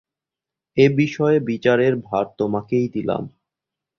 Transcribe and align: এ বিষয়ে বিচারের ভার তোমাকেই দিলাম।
এ 0.77 0.85
বিষয়ে 0.95 1.37
বিচারের 1.39 1.93
ভার 1.97 2.25
তোমাকেই 2.37 2.87
দিলাম। 2.89 3.23